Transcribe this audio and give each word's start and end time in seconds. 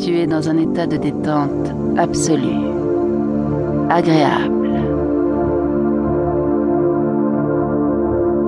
Tu 0.00 0.16
es 0.16 0.26
dans 0.26 0.48
un 0.48 0.56
état 0.56 0.86
de 0.86 0.96
détente 0.96 1.70
absolue, 1.98 2.66
agréable. 3.90 4.70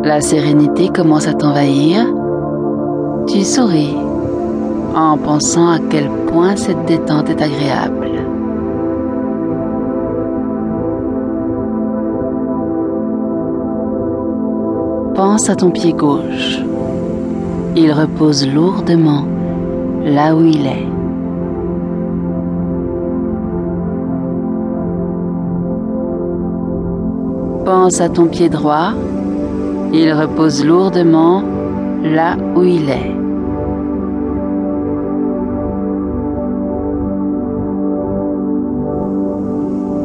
La 0.05 0.23
sérénité 0.23 0.89
commence 0.89 1.29
à 1.29 1.35
t'envahir. 1.35 2.07
Tu 3.27 3.45
souris 3.45 3.95
en 4.97 5.19
pensant 5.19 5.69
à 5.69 5.79
quel 5.91 6.09
point 6.29 6.57
cette 6.57 6.87
détente 6.87 7.29
est 7.29 7.43
agréable. 7.43 8.09
Pense 15.15 15.51
à 15.51 15.57
ton 15.57 15.71
pied 15.71 15.93
gauche. 15.93 16.59
Il 17.77 17.93
repose 17.93 18.49
lourdement 18.49 19.27
là 20.05 20.35
où 20.35 20.43
il 20.43 20.67
est. 20.67 21.04
Pense 27.65 28.01
à 28.03 28.11
ton 28.11 28.27
pied 28.27 28.51
droit. 28.51 28.93
Il 29.93 30.13
repose 30.13 30.65
lourdement 30.65 31.43
là 32.03 32.37
où 32.55 32.63
il 32.63 32.91
est. 32.91 33.17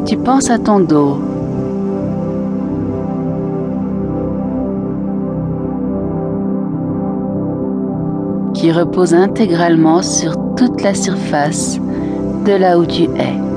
Tu 0.05 0.15
penses 0.17 0.49
à 0.49 0.57
ton 0.57 0.79
dos. 0.79 1.17
qui 8.59 8.73
repose 8.73 9.13
intégralement 9.13 10.01
sur 10.01 10.33
toute 10.57 10.81
la 10.81 10.93
surface 10.93 11.79
de 12.45 12.51
là 12.51 12.77
où 12.77 12.85
tu 12.85 13.03
es. 13.03 13.48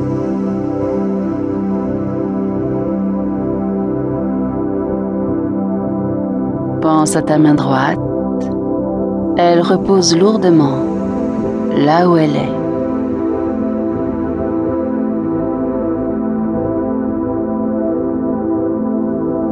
Pense 6.82 7.14
à 7.14 7.22
ta 7.22 7.38
main 7.38 7.54
droite. 7.54 7.96
Elle 9.36 9.60
repose 9.60 10.16
lourdement 10.16 10.78
là 11.76 12.10
où 12.10 12.16
elle 12.16 12.34
est. 12.34 12.52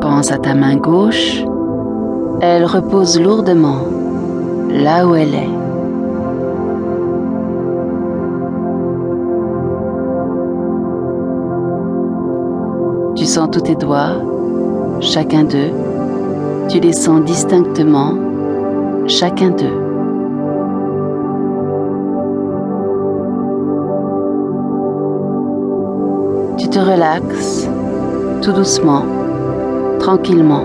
Pense 0.00 0.32
à 0.32 0.38
ta 0.38 0.54
main 0.54 0.74
gauche. 0.74 1.44
Elle 2.40 2.64
repose 2.64 3.20
lourdement 3.20 3.84
là 4.68 5.06
où 5.06 5.14
elle 5.14 5.34
est. 5.34 5.54
Tu 13.14 13.24
sens 13.24 13.48
tous 13.52 13.60
tes 13.60 13.76
doigts, 13.76 14.16
chacun 15.00 15.44
d'eux. 15.44 15.89
Tu 16.70 16.78
les 16.78 16.92
sens 16.92 17.22
distinctement, 17.22 18.14
chacun 19.08 19.50
d'eux. 19.50 19.76
Tu 26.58 26.68
te 26.68 26.78
relaxes 26.78 27.68
tout 28.40 28.52
doucement, 28.52 29.02
tranquillement. 29.98 30.62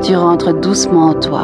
Tu 0.00 0.14
rentres 0.14 0.54
doucement 0.54 1.06
en 1.06 1.14
toi. 1.14 1.42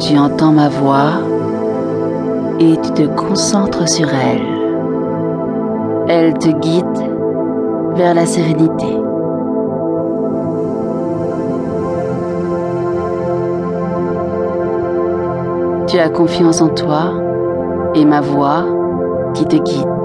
Tu 0.00 0.18
entends 0.18 0.50
ma 0.50 0.68
voix 0.68 1.12
et 2.58 2.76
tu 2.82 2.90
te 2.90 3.06
concentres 3.06 3.88
sur 3.88 4.08
elle. 4.08 4.51
Elle 6.14 6.34
te 6.34 6.50
guide 6.50 7.94
vers 7.96 8.12
la 8.12 8.26
sérénité. 8.26 8.98
Tu 15.86 15.98
as 15.98 16.10
confiance 16.10 16.60
en 16.60 16.68
toi 16.68 17.14
et 17.94 18.04
ma 18.04 18.20
voix 18.20 18.66
qui 19.32 19.46
te 19.46 19.56
guide. 19.56 20.01